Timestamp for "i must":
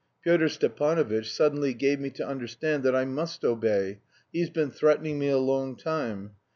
2.95-3.45